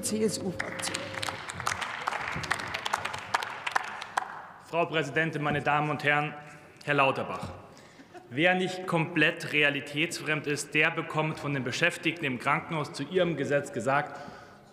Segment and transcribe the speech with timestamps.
[0.00, 0.96] CDU-CSU-Fraktion.
[4.70, 6.34] Frau Präsidentin, meine Damen und Herren!
[6.84, 7.50] Herr Lauterbach,
[8.30, 13.72] wer nicht komplett realitätsfremd ist, der bekommt von den Beschäftigten im Krankenhaus zu ihrem Gesetz
[13.72, 14.18] gesagt,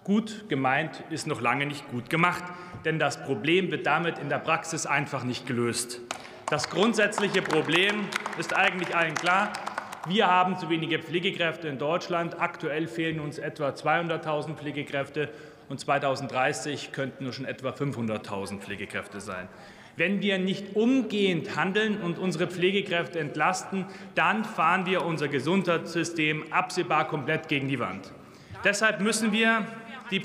[0.04, 2.44] gut gemeint ist noch lange nicht gut gemacht,
[2.86, 6.00] denn das Problem wird damit in der Praxis einfach nicht gelöst.
[6.50, 8.08] Das grundsätzliche Problem
[8.38, 9.52] ist eigentlich allen klar.
[10.08, 12.40] Wir haben zu wenige Pflegekräfte in Deutschland.
[12.40, 15.30] Aktuell fehlen uns etwa 200.000 Pflegekräfte,
[15.70, 19.48] und 2030 könnten nur schon etwa 500.000 Pflegekräfte sein.
[19.98, 27.08] Wenn wir nicht umgehend handeln und unsere Pflegekräfte entlasten, dann fahren wir unser Gesundheitssystem absehbar
[27.08, 28.12] komplett gegen die Wand.
[28.64, 29.66] Deshalb müssen wir
[30.12, 30.20] die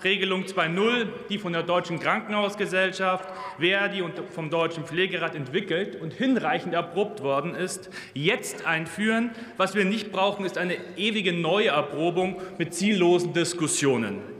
[0.00, 3.28] Pflegepersonalregelung 2.0, die von der Deutschen Krankenhausgesellschaft,
[3.58, 9.30] Verdi und vom Deutschen Pflegerat entwickelt und hinreichend erprobt worden ist, jetzt einführen.
[9.56, 14.35] Was wir nicht brauchen, ist eine ewige Neuerprobung mit ziellosen Diskussionen.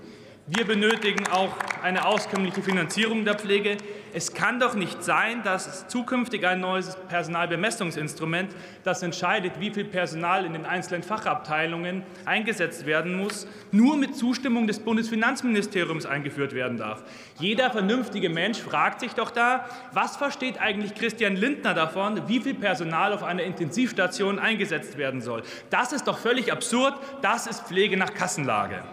[0.48, 3.78] Wir benötigen auch eine auskömmliche Finanzierung der Pflege.
[4.14, 10.44] Es kann doch nicht sein, dass zukünftig ein neues Personalbemessungsinstrument, das entscheidet, wie viel Personal
[10.44, 17.02] in den einzelnen Fachabteilungen eingesetzt werden muss, nur mit Zustimmung des Bundesfinanzministeriums eingeführt werden darf.
[17.40, 22.54] Jeder vernünftige Mensch fragt sich doch da, was versteht eigentlich Christian Lindner davon, wie viel
[22.54, 25.42] Personal auf einer Intensivstation eingesetzt werden soll.
[25.70, 26.94] Das ist doch völlig absurd.
[27.20, 28.84] Das ist Pflege nach Kassenlage.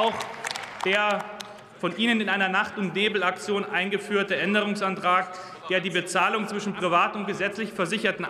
[0.00, 0.14] Auch
[0.86, 1.22] der
[1.78, 5.28] von Ihnen in einer Nacht- und Nebelaktion eingeführte Änderungsantrag,
[5.68, 8.26] der die Bezahlung zwischen privat und gesetzlich Versicherten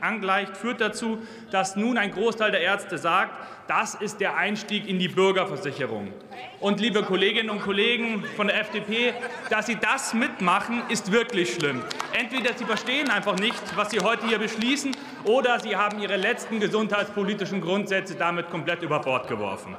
[0.00, 1.18] angleicht, führt dazu,
[1.50, 3.32] dass nun ein Großteil der Ärzte sagt,
[3.66, 6.12] das ist der Einstieg in die Bürgerversicherung.
[6.60, 9.12] Und liebe Kolleginnen und Kollegen von der FDP,
[9.50, 11.82] dass Sie das mitmachen, ist wirklich schlimm.
[12.16, 16.60] Entweder Sie verstehen einfach nicht, was Sie heute hier beschließen, oder Sie haben Ihre letzten
[16.60, 19.76] gesundheitspolitischen Grundsätze damit komplett über Bord geworfen.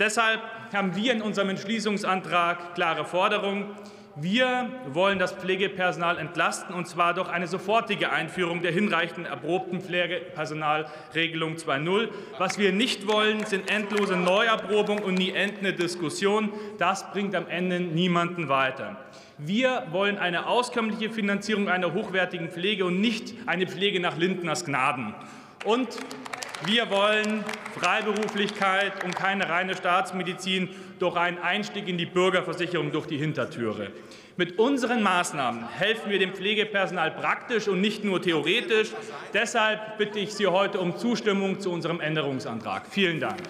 [0.00, 0.40] Deshalb
[0.72, 3.66] haben wir in unserem Entschließungsantrag klare Forderungen.
[4.16, 11.56] Wir wollen das Pflegepersonal entlasten, und zwar durch eine sofortige Einführung der hinreichend erprobten Pflegepersonalregelung
[11.56, 12.08] 2.0.
[12.38, 16.50] Was wir nicht wollen, sind endlose Neuerprobungen und nie endende Diskussionen.
[16.78, 18.96] Das bringt am Ende niemanden weiter.
[19.36, 25.14] Wir wollen eine auskömmliche Finanzierung einer hochwertigen Pflege und nicht eine Pflege nach Lindners Gnaden.
[25.64, 25.88] Und
[26.64, 27.44] wir wollen
[27.78, 33.90] Freiberuflichkeit und keine reine Staatsmedizin durch einen Einstieg in die Bürgerversicherung durch die Hintertüre.
[34.36, 38.88] Mit unseren Maßnahmen helfen wir dem Pflegepersonal praktisch und nicht nur theoretisch.
[39.34, 42.86] Deshalb bitte ich Sie heute um Zustimmung zu unserem Änderungsantrag.
[42.88, 43.40] Vielen Dank.